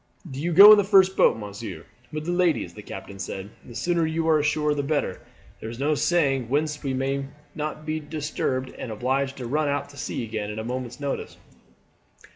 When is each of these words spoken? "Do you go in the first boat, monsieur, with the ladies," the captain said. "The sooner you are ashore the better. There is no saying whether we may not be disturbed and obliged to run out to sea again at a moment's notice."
"Do 0.31 0.41
you 0.41 0.51
go 0.51 0.71
in 0.71 0.79
the 0.79 0.83
first 0.83 1.15
boat, 1.15 1.37
monsieur, 1.37 1.85
with 2.11 2.25
the 2.25 2.31
ladies," 2.31 2.73
the 2.73 2.81
captain 2.81 3.19
said. 3.19 3.51
"The 3.63 3.75
sooner 3.75 4.03
you 4.03 4.27
are 4.29 4.39
ashore 4.39 4.73
the 4.73 4.81
better. 4.81 5.21
There 5.59 5.69
is 5.69 5.77
no 5.77 5.93
saying 5.93 6.49
whether 6.49 6.67
we 6.83 6.95
may 6.95 7.25
not 7.53 7.85
be 7.85 7.99
disturbed 7.99 8.71
and 8.79 8.91
obliged 8.91 9.37
to 9.37 9.45
run 9.45 9.67
out 9.67 9.89
to 9.89 9.97
sea 9.97 10.23
again 10.23 10.49
at 10.49 10.57
a 10.57 10.63
moment's 10.63 10.99
notice." 10.99 11.37